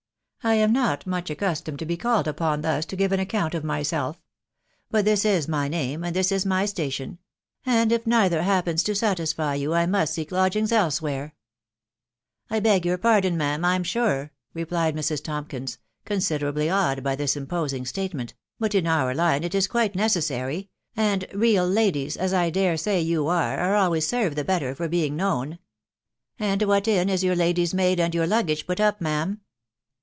I 0.43 0.55
am 0.55 0.73
not 0.73 1.05
much 1.05 1.29
accustomed 1.29 1.77
to 1.77 1.85
be 1.85 1.95
called 1.97 2.27
upon 2.27 2.61
thus 2.63 2.83
to 2.87 2.95
give 2.95 3.11
an 3.11 3.19
account 3.19 3.53
of 3.53 3.63
myself; 3.63 4.19
but 4.89 5.05
this 5.05 5.23
is 5.23 5.47
my 5.47 5.67
name, 5.67 6.03
and 6.03 6.15
this 6.15 6.31
is 6.31 6.47
my 6.47 6.65
station; 6.65 7.19
and 7.63 7.91
if 7.91 8.07
neither 8.07 8.41
happens 8.41 8.81
to 8.85 8.95
satisfy 8.95 9.53
you, 9.53 9.75
I 9.75 9.85
must 9.85 10.15
seek 10.15 10.31
lodgings 10.31 10.71
elsewhere/'" 10.71 11.33
I 12.55 12.59
beg 12.59 12.87
your 12.87 12.97
pardon, 12.97 13.37
ma'am, 13.37 13.63
I'm 13.63 13.83
sure," 13.83 14.31
replied 14.55 14.95
Mrs. 14.95 15.23
Tompkins, 15.23 15.77
considerably 16.05 16.71
awed 16.71 17.03
by 17.03 17.15
this 17.15 17.37
imposing 17.37 17.85
statement," 17.85 18.33
but 18.59 18.73
in 18.73 18.87
our 18.87 19.13
line 19.13 19.43
it 19.43 19.53
is 19.53 19.67
quite 19.67 19.93
necessary; 19.93 20.71
and 20.95 21.27
real 21.35 21.67
ladies, 21.69 22.17
as 22.17 22.33
I 22.33 22.49
dare 22.49 22.77
say 22.77 22.99
you 22.99 23.27
are, 23.27 23.59
are 23.59 23.75
always 23.75 24.07
served 24.07 24.37
the 24.37 24.43
better 24.43 24.73
for 24.73 24.87
being 24.87 25.15
known. 25.15 25.59
At 26.39 26.65
what 26.67 26.87
inn 26.87 27.09
is 27.09 27.23
your 27.23 27.35
lady's 27.35 27.75
maid 27.75 27.99
and 27.99 28.15
your 28.15 28.25
luggage 28.25 28.65
put 28.65 28.79
up, 28.79 28.99
ma'am 28.99 29.41